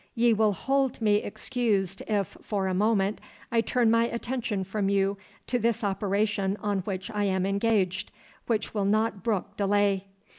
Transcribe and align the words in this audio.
Ye 0.15 0.33
will 0.33 0.53
hold 0.53 0.99
me 0.99 1.17
excused 1.17 2.01
if 2.07 2.35
for 2.41 2.65
a 2.65 2.73
moment 2.73 3.21
I 3.51 3.61
turn 3.61 3.91
my 3.91 4.05
attention 4.07 4.63
from 4.63 4.89
you 4.89 5.19
to 5.45 5.59
this 5.59 5.83
operation 5.83 6.57
on 6.59 6.79
which 6.79 7.11
I 7.11 7.25
am 7.25 7.45
engaged, 7.45 8.11
which 8.47 8.73
will 8.73 8.85
not 8.85 9.21
brook 9.21 9.55
delay. 9.57 10.07